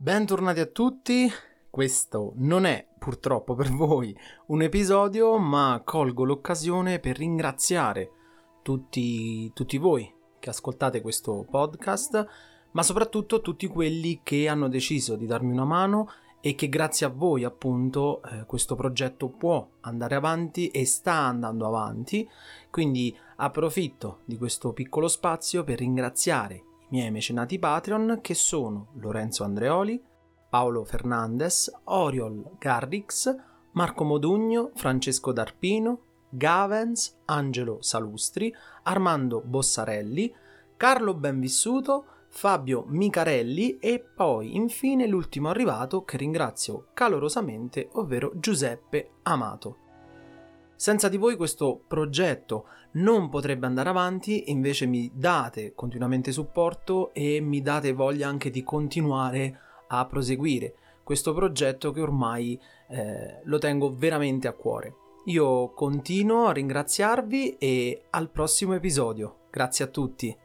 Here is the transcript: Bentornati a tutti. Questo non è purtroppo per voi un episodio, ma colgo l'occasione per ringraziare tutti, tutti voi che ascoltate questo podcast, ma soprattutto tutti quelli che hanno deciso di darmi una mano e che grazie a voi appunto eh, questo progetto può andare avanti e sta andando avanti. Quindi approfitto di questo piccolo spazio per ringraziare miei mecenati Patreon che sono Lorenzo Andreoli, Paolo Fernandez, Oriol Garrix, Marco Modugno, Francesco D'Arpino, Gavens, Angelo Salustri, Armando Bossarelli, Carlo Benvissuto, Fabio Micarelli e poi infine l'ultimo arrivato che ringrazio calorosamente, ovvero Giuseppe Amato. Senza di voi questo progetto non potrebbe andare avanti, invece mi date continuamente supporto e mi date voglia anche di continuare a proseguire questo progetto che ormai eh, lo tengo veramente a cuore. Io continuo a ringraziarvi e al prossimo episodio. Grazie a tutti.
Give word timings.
Bentornati 0.00 0.60
a 0.60 0.66
tutti. 0.66 1.28
Questo 1.68 2.32
non 2.36 2.66
è 2.66 2.86
purtroppo 3.00 3.56
per 3.56 3.72
voi 3.72 4.16
un 4.46 4.62
episodio, 4.62 5.38
ma 5.38 5.82
colgo 5.84 6.22
l'occasione 6.22 7.00
per 7.00 7.16
ringraziare 7.16 8.12
tutti, 8.62 9.52
tutti 9.52 9.76
voi 9.76 10.08
che 10.38 10.50
ascoltate 10.50 11.00
questo 11.00 11.44
podcast, 11.50 12.26
ma 12.70 12.84
soprattutto 12.84 13.40
tutti 13.40 13.66
quelli 13.66 14.20
che 14.22 14.46
hanno 14.46 14.68
deciso 14.68 15.16
di 15.16 15.26
darmi 15.26 15.50
una 15.50 15.64
mano 15.64 16.08
e 16.40 16.54
che 16.54 16.68
grazie 16.68 17.06
a 17.06 17.12
voi 17.12 17.42
appunto 17.42 18.22
eh, 18.22 18.44
questo 18.46 18.76
progetto 18.76 19.28
può 19.30 19.68
andare 19.80 20.14
avanti 20.14 20.68
e 20.68 20.86
sta 20.86 21.14
andando 21.14 21.66
avanti. 21.66 22.24
Quindi 22.70 23.12
approfitto 23.34 24.20
di 24.26 24.38
questo 24.38 24.72
piccolo 24.72 25.08
spazio 25.08 25.64
per 25.64 25.78
ringraziare 25.78 26.66
miei 26.88 27.10
mecenati 27.10 27.58
Patreon 27.58 28.18
che 28.22 28.34
sono 28.34 28.88
Lorenzo 28.94 29.44
Andreoli, 29.44 30.02
Paolo 30.48 30.84
Fernandez, 30.84 31.70
Oriol 31.84 32.56
Garrix, 32.58 33.34
Marco 33.72 34.04
Modugno, 34.04 34.70
Francesco 34.74 35.32
D'Arpino, 35.32 36.00
Gavens, 36.30 37.20
Angelo 37.26 37.78
Salustri, 37.80 38.54
Armando 38.84 39.40
Bossarelli, 39.40 40.34
Carlo 40.76 41.14
Benvissuto, 41.14 42.04
Fabio 42.28 42.84
Micarelli 42.86 43.78
e 43.78 44.00
poi 44.00 44.54
infine 44.54 45.06
l'ultimo 45.06 45.48
arrivato 45.48 46.04
che 46.04 46.16
ringrazio 46.16 46.88
calorosamente, 46.94 47.88
ovvero 47.92 48.32
Giuseppe 48.36 49.10
Amato. 49.22 49.87
Senza 50.80 51.08
di 51.08 51.16
voi 51.16 51.34
questo 51.34 51.82
progetto 51.88 52.66
non 52.92 53.30
potrebbe 53.30 53.66
andare 53.66 53.88
avanti, 53.88 54.52
invece 54.52 54.86
mi 54.86 55.10
date 55.12 55.74
continuamente 55.74 56.30
supporto 56.30 57.12
e 57.12 57.40
mi 57.40 57.60
date 57.62 57.92
voglia 57.92 58.28
anche 58.28 58.48
di 58.48 58.62
continuare 58.62 59.58
a 59.88 60.06
proseguire 60.06 60.74
questo 61.02 61.34
progetto 61.34 61.90
che 61.90 62.00
ormai 62.00 62.60
eh, 62.90 63.40
lo 63.42 63.58
tengo 63.58 63.92
veramente 63.92 64.46
a 64.46 64.52
cuore. 64.52 64.94
Io 65.24 65.72
continuo 65.72 66.46
a 66.46 66.52
ringraziarvi 66.52 67.56
e 67.58 68.04
al 68.10 68.30
prossimo 68.30 68.74
episodio. 68.74 69.46
Grazie 69.50 69.86
a 69.86 69.88
tutti. 69.88 70.36